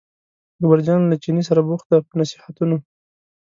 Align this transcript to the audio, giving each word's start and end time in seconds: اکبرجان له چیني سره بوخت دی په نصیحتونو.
اکبرجان 0.59 1.01
له 1.11 1.15
چیني 1.23 1.43
سره 1.49 1.61
بوخت 1.67 1.87
دی 1.91 1.99
په 2.07 2.13
نصیحتونو. 2.19 2.77